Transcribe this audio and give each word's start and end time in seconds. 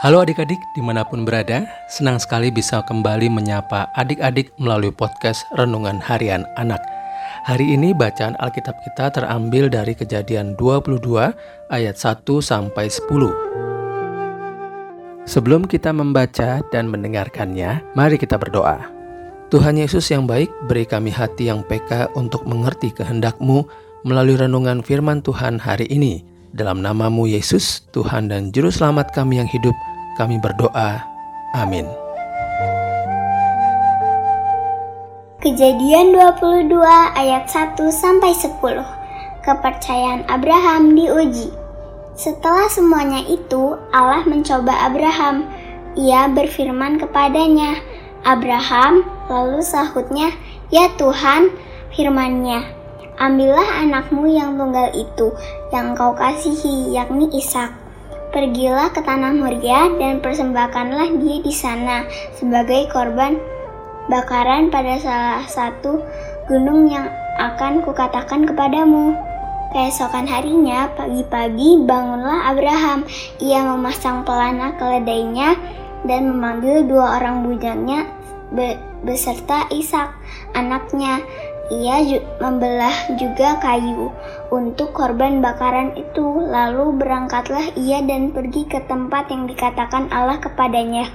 Halo 0.00 0.24
adik-adik 0.24 0.56
di 0.72 0.80
mana 0.80 1.04
pun 1.04 1.28
berada, 1.28 1.68
senang 1.84 2.16
sekali 2.16 2.48
bisa 2.48 2.80
kembali 2.88 3.28
menyapa 3.28 3.92
adik-adik 4.00 4.48
melalui 4.56 4.88
podcast 4.88 5.44
Renungan 5.60 6.00
Harian 6.00 6.48
Anak. 6.56 6.80
Hari 7.44 7.76
ini 7.76 7.92
bacaan 7.92 8.32
Alkitab 8.40 8.80
kita 8.80 9.12
terambil 9.12 9.68
dari 9.68 9.92
kejadian 9.92 10.56
22 10.56 11.04
ayat 11.68 12.00
1 12.00 12.16
sampai 12.40 12.88
10. 12.88 15.28
Sebelum 15.28 15.68
kita 15.68 15.92
membaca 15.92 16.64
dan 16.72 16.88
mendengarkannya, 16.88 17.84
mari 17.92 18.16
kita 18.16 18.40
berdoa. 18.40 18.80
Tuhan 19.52 19.76
Yesus 19.76 20.08
yang 20.08 20.24
baik, 20.24 20.48
beri 20.64 20.88
kami 20.88 21.12
hati 21.12 21.52
yang 21.52 21.60
peka 21.60 22.08
untuk 22.16 22.48
mengerti 22.48 22.88
kehendak-Mu 22.96 23.68
melalui 24.08 24.40
renungan 24.40 24.80
firman 24.80 25.20
Tuhan 25.20 25.60
hari 25.60 25.84
ini. 25.92 26.24
Dalam 26.50 26.82
namamu 26.82 27.30
Yesus, 27.30 27.86
Tuhan 27.94 28.26
dan 28.26 28.50
Juru 28.50 28.74
Selamat 28.74 29.14
kami 29.14 29.38
yang 29.38 29.46
hidup, 29.46 29.70
kami 30.18 30.40
berdoa. 30.40 31.04
Amin. 31.54 31.86
Kejadian 35.40 36.12
22 36.12 36.84
ayat 37.16 37.48
1 37.48 37.88
sampai 37.88 38.36
10. 38.36 38.60
Kepercayaan 39.40 40.28
Abraham 40.28 40.92
diuji. 40.92 41.48
Setelah 42.12 42.68
semuanya 42.68 43.24
itu, 43.24 43.72
Allah 43.88 44.20
mencoba 44.28 44.84
Abraham. 44.84 45.48
Ia 45.96 46.28
berfirman 46.28 47.00
kepadanya, 47.00 47.80
"Abraham," 48.20 49.08
lalu 49.32 49.64
sahutnya, 49.64 50.28
"Ya 50.68 50.92
Tuhan," 51.00 51.48
firmannya, 51.96 52.60
"Ambillah 53.16 53.80
anakmu 53.80 54.28
yang 54.28 54.60
tunggal 54.60 54.92
itu, 54.92 55.32
yang 55.72 55.96
kau 55.96 56.12
kasihi, 56.12 56.92
yakni 56.92 57.32
Ishak." 57.32 57.72
Pergilah 58.30 58.94
ke 58.94 59.02
tanah 59.02 59.34
Moria 59.34 59.90
dan 59.98 60.22
persembahkanlah 60.22 61.18
dia 61.18 61.42
di 61.42 61.50
sana 61.50 62.06
sebagai 62.38 62.86
korban 62.94 63.34
bakaran 64.06 64.70
pada 64.70 65.02
salah 65.02 65.42
satu 65.50 65.98
gunung 66.46 66.86
yang 66.86 67.10
akan 67.42 67.82
kukatakan 67.82 68.46
kepadamu. 68.46 69.18
Keesokan 69.74 70.30
harinya, 70.30 70.90
pagi-pagi 70.94 71.82
bangunlah 71.82 72.54
Abraham. 72.54 73.02
Ia 73.42 73.66
memasang 73.66 74.22
pelana 74.22 74.78
keledainya 74.78 75.58
dan 76.06 76.30
memanggil 76.30 76.86
dua 76.86 77.18
orang 77.18 77.42
bujangnya 77.42 78.06
beserta 79.02 79.66
Ishak, 79.74 80.10
anaknya 80.54 81.22
ia 81.70 82.02
membelah 82.42 83.14
juga 83.14 83.56
kayu 83.62 84.10
untuk 84.50 84.90
korban 84.90 85.38
bakaran 85.38 85.94
itu. 85.94 86.50
Lalu 86.50 86.98
berangkatlah 86.98 87.78
ia 87.78 88.02
dan 88.02 88.34
pergi 88.34 88.66
ke 88.66 88.82
tempat 88.90 89.30
yang 89.30 89.46
dikatakan 89.46 90.10
Allah 90.10 90.42
kepadanya. 90.42 91.06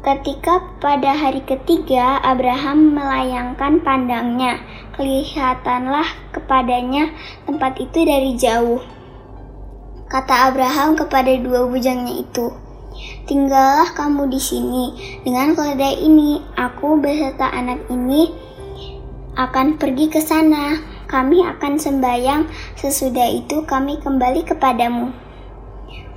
Ketika 0.00 0.80
pada 0.80 1.12
hari 1.12 1.44
ketiga 1.44 2.24
Abraham 2.24 2.96
melayangkan 2.96 3.84
pandangnya, 3.84 4.56
kelihatanlah 4.96 6.08
kepadanya 6.32 7.12
tempat 7.44 7.76
itu 7.76 8.08
dari 8.08 8.32
jauh. 8.40 8.80
Kata 10.08 10.48
Abraham 10.48 10.96
kepada 10.96 11.36
dua 11.36 11.68
bujangnya 11.68 12.16
itu, 12.16 12.48
Tinggallah 13.28 13.94
kamu 13.94 14.26
di 14.26 14.40
sini 14.42 14.84
dengan 15.22 15.54
keledai 15.54 16.02
ini, 16.02 16.42
aku 16.58 16.98
beserta 16.98 17.46
anak 17.48 17.86
ini 17.86 18.28
akan 19.40 19.80
pergi 19.80 20.12
ke 20.12 20.20
sana. 20.20 20.76
Kami 21.08 21.42
akan 21.42 21.80
sembahyang, 21.80 22.46
sesudah 22.76 23.26
itu 23.32 23.64
kami 23.64 23.98
kembali 23.98 24.44
kepadamu. 24.46 25.10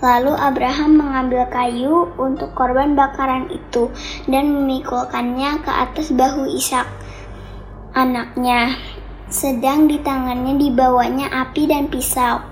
Lalu 0.03 0.35
Abraham 0.35 0.99
mengambil 0.99 1.47
kayu 1.47 2.11
untuk 2.19 2.51
korban 2.51 2.93
bakaran 2.93 3.47
itu 3.47 3.87
dan 4.27 4.51
memikulkannya 4.51 5.63
ke 5.63 5.71
atas 5.71 6.11
bahu 6.11 6.43
Ishak, 6.51 6.85
anaknya. 7.95 8.75
Sedang 9.33 9.89
di 9.89 9.97
tangannya 9.97 10.59
dibawanya 10.59 11.31
api 11.31 11.65
dan 11.65 11.89
pisau. 11.89 12.43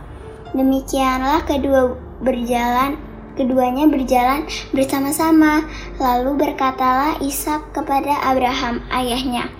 Demikianlah 0.55 1.45
kedua 1.45 1.93
berjalan 2.25 2.97
keduanya 3.35 3.87
berjalan 3.87 4.47
bersama-sama. 4.75 5.61
Lalu 6.01 6.41
berkatalah 6.41 7.19
Ishak 7.21 7.75
kepada 7.75 8.17
Abraham, 8.25 8.81
ayahnya, 8.89 9.51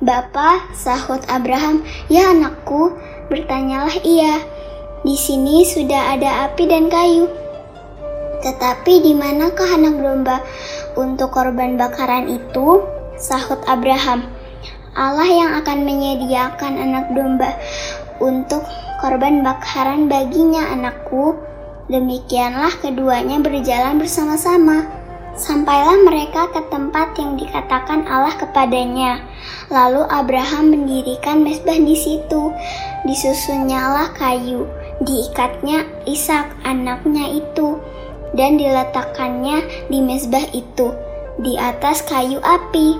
Bapak, 0.00 0.72
sahut 0.72 1.20
Abraham, 1.28 1.84
ya 2.08 2.32
anakku, 2.32 2.96
bertanyalah 3.28 3.92
ia. 4.00 4.40
Di 5.04 5.12
sini 5.12 5.68
sudah 5.68 6.16
ada 6.16 6.48
api 6.48 6.64
dan 6.64 6.88
kayu. 6.88 7.28
Tetapi 8.40 9.04
di 9.04 9.12
manakah 9.12 9.76
anak 9.76 10.00
domba 10.00 10.40
untuk 10.96 11.36
korban 11.36 11.76
bakaran 11.76 12.32
itu? 12.32 12.80
Sahut 13.20 13.60
Abraham. 13.68 14.24
Allah 14.96 15.28
yang 15.28 15.52
akan 15.60 15.84
menyediakan 15.84 16.80
anak 16.80 17.12
domba 17.12 17.60
untuk 18.24 18.64
korban 19.04 19.44
bakaran 19.44 20.08
baginya 20.08 20.64
anakku. 20.72 21.36
Demikianlah 21.92 22.72
keduanya 22.80 23.36
berjalan 23.44 24.00
bersama-sama. 24.00 24.99
Sampailah 25.38 26.02
mereka 26.02 26.50
ke 26.50 26.60
tempat 26.68 27.14
yang 27.18 27.38
dikatakan 27.38 28.04
Allah 28.10 28.34
kepadanya. 28.34 29.22
Lalu 29.70 30.02
Abraham 30.10 30.74
mendirikan 30.74 31.46
mesbah 31.46 31.78
di 31.78 31.94
situ. 31.94 32.50
Disusunnyalah 33.06 34.12
kayu, 34.18 34.66
diikatnya 35.00 35.86
Ishak 36.04 36.50
anaknya 36.66 37.40
itu, 37.40 37.78
dan 38.34 38.58
diletakkannya 38.58 39.88
di 39.88 39.98
mesbah 40.02 40.44
itu, 40.50 40.92
di 41.38 41.54
atas 41.56 42.04
kayu 42.04 42.42
api. 42.42 42.98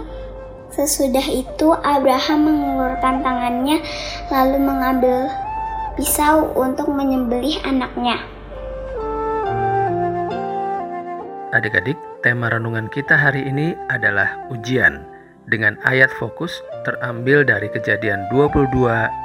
Sesudah 0.71 1.27
itu 1.27 1.75
Abraham 1.83 2.47
mengulurkan 2.47 3.27
tangannya 3.27 3.83
lalu 4.31 4.59
mengambil 4.63 5.27
pisau 5.99 6.55
untuk 6.55 6.87
menyembelih 6.89 7.59
anaknya. 7.67 8.23
Adik-adik, 11.51 11.99
tema 12.21 12.53
renungan 12.53 12.93
kita 12.93 13.17
hari 13.17 13.49
ini 13.49 13.73
adalah 13.89 14.45
ujian 14.53 15.05
dengan 15.49 15.81
ayat 15.89 16.13
fokus 16.21 16.61
terambil 16.85 17.43
dari 17.43 17.73
kejadian 17.73 18.29
22 18.29 18.69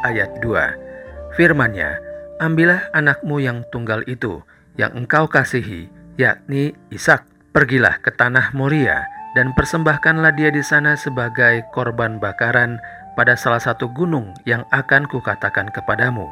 ayat 0.08 0.32
2. 0.40 1.36
Firmannya, 1.36 2.00
ambillah 2.40 2.88
anakmu 2.96 3.44
yang 3.44 3.68
tunggal 3.70 4.02
itu, 4.08 4.40
yang 4.80 4.96
engkau 4.96 5.28
kasihi, 5.28 5.92
yakni 6.16 6.74
Ishak. 6.90 7.28
Pergilah 7.56 8.04
ke 8.04 8.12
tanah 8.12 8.52
Moria 8.52 9.08
dan 9.32 9.56
persembahkanlah 9.56 10.36
dia 10.36 10.52
di 10.52 10.60
sana 10.60 11.00
sebagai 11.00 11.64
korban 11.72 12.20
bakaran 12.20 12.84
pada 13.16 13.40
salah 13.40 13.64
satu 13.64 13.88
gunung 13.96 14.36
yang 14.44 14.68
akan 14.76 15.08
kukatakan 15.08 15.72
kepadamu. 15.72 16.28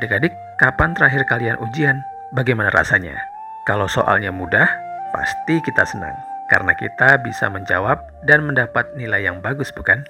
Adik-adik, 0.00 0.32
kapan 0.56 0.96
terakhir 0.96 1.28
kalian 1.28 1.60
ujian? 1.60 2.00
Bagaimana 2.32 2.72
rasanya? 2.72 3.20
Kalau 3.68 3.84
soalnya 3.84 4.32
mudah, 4.32 4.85
pasti 5.16 5.64
kita 5.64 5.88
senang 5.88 6.12
karena 6.52 6.76
kita 6.76 7.16
bisa 7.24 7.48
menjawab 7.48 8.04
dan 8.28 8.44
mendapat 8.44 8.92
nilai 9.00 9.24
yang 9.24 9.40
bagus, 9.40 9.72
bukan? 9.72 10.04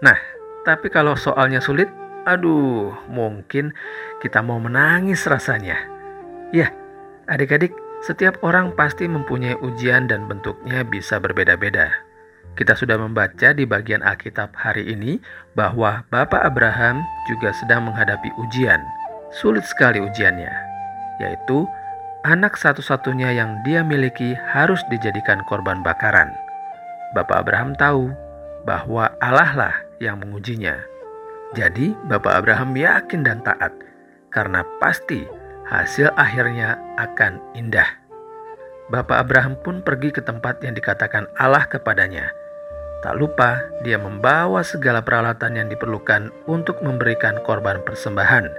Nah, 0.00 0.16
tapi 0.64 0.88
kalau 0.88 1.12
soalnya 1.12 1.60
sulit, 1.60 1.92
aduh, 2.24 2.96
mungkin 3.12 3.76
kita 4.24 4.40
mau 4.40 4.56
menangis 4.56 5.28
rasanya. 5.28 5.76
Ya, 6.56 6.72
adik-adik, 7.28 7.76
setiap 8.00 8.40
orang 8.40 8.72
pasti 8.74 9.04
mempunyai 9.04 9.60
ujian 9.60 10.08
dan 10.08 10.24
bentuknya 10.24 10.82
bisa 10.88 11.20
berbeda-beda. 11.20 11.92
Kita 12.56 12.74
sudah 12.74 12.98
membaca 12.98 13.54
di 13.54 13.62
bagian 13.68 14.02
Alkitab 14.02 14.56
hari 14.56 14.90
ini 14.90 15.22
bahwa 15.54 16.02
Bapak 16.10 16.42
Abraham 16.42 17.04
juga 17.30 17.54
sedang 17.54 17.86
menghadapi 17.86 18.32
ujian. 18.40 18.82
Sulit 19.30 19.62
sekali 19.68 20.02
ujiannya, 20.02 20.50
yaitu 21.22 21.62
anak 22.24 22.56
satu-satunya 22.60 23.32
yang 23.32 23.60
dia 23.64 23.80
miliki 23.80 24.36
harus 24.36 24.80
dijadikan 24.92 25.40
korban 25.48 25.80
bakaran. 25.80 26.28
Bapak 27.16 27.46
Abraham 27.46 27.72
tahu 27.74 28.12
bahwa 28.68 29.08
Allah 29.24 29.50
lah 29.56 29.74
yang 29.98 30.20
mengujinya. 30.20 30.76
Jadi, 31.56 31.96
Bapak 32.06 32.44
Abraham 32.44 32.76
yakin 32.76 33.26
dan 33.26 33.42
taat 33.42 33.72
karena 34.30 34.62
pasti 34.78 35.26
hasil 35.66 36.14
akhirnya 36.14 36.78
akan 37.00 37.42
indah. 37.58 37.88
Bapak 38.90 39.26
Abraham 39.26 39.58
pun 39.58 39.82
pergi 39.82 40.14
ke 40.14 40.22
tempat 40.22 40.62
yang 40.62 40.74
dikatakan 40.74 41.26
Allah 41.38 41.66
kepadanya. 41.66 42.30
Tak 43.00 43.16
lupa, 43.16 43.64
dia 43.80 43.96
membawa 43.96 44.60
segala 44.60 45.00
peralatan 45.00 45.56
yang 45.56 45.68
diperlukan 45.72 46.28
untuk 46.44 46.84
memberikan 46.84 47.40
korban 47.48 47.80
persembahan. 47.80 48.50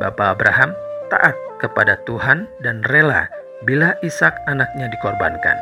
Bapak 0.00 0.40
Abraham 0.40 0.72
taat 1.08 1.36
kepada 1.60 2.00
Tuhan 2.04 2.46
dan 2.60 2.84
rela 2.88 3.28
bila 3.64 3.96
Ishak 4.04 4.34
anaknya 4.46 4.92
dikorbankan. 4.92 5.56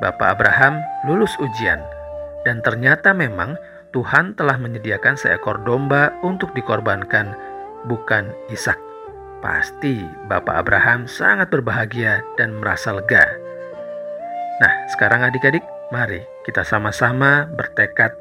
Bapak 0.00 0.40
Abraham 0.40 0.80
lulus 1.06 1.36
ujian 1.38 1.78
dan 2.48 2.64
ternyata 2.64 3.12
memang 3.12 3.54
Tuhan 3.90 4.38
telah 4.38 4.54
menyediakan 4.56 5.18
seekor 5.18 5.66
domba 5.66 6.14
untuk 6.22 6.54
dikorbankan, 6.54 7.34
bukan 7.90 8.30
Ishak. 8.50 8.78
pasti 9.40 10.04
Bapak 10.28 10.52
Abraham 10.52 11.08
sangat 11.08 11.48
berbahagia 11.48 12.20
dan 12.36 12.60
merasa 12.60 12.92
lega. 12.92 13.24
Nah, 14.60 14.72
sekarang 14.92 15.24
adik-adik, 15.24 15.64
mari 15.88 16.20
kita 16.44 16.60
sama-sama 16.60 17.48
bertekad, 17.56 18.12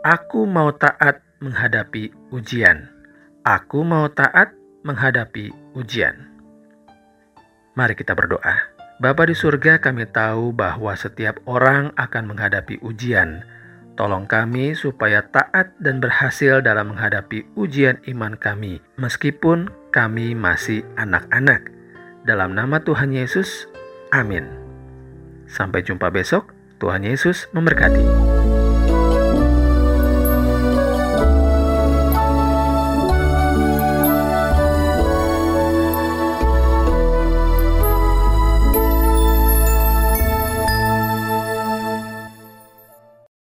aku 0.00 0.48
mau 0.48 0.72
taat 0.72 1.20
menghadapi 1.44 2.08
ujian. 2.32 2.88
Aku 3.44 3.84
mau 3.84 4.08
taat 4.08 4.56
menghadapi 4.88 5.52
ujian. 5.74 6.30
Mari 7.74 7.98
kita 7.98 8.14
berdoa. 8.14 8.74
Bapa 9.02 9.26
di 9.26 9.34
surga, 9.34 9.82
kami 9.82 10.06
tahu 10.06 10.54
bahwa 10.54 10.94
setiap 10.94 11.42
orang 11.50 11.90
akan 11.98 12.30
menghadapi 12.30 12.78
ujian. 12.80 13.42
Tolong 13.94 14.26
kami 14.26 14.74
supaya 14.74 15.22
taat 15.26 15.74
dan 15.78 16.02
berhasil 16.02 16.62
dalam 16.62 16.94
menghadapi 16.94 17.46
ujian 17.58 17.98
iman 18.10 18.34
kami, 18.38 18.82
meskipun 18.98 19.70
kami 19.90 20.34
masih 20.34 20.82
anak-anak. 20.98 21.70
Dalam 22.26 22.54
nama 22.58 22.82
Tuhan 22.82 23.14
Yesus, 23.14 23.70
amin. 24.10 24.46
Sampai 25.46 25.86
jumpa 25.86 26.10
besok. 26.10 26.50
Tuhan 26.82 27.06
Yesus 27.06 27.46
memberkati. 27.54 28.33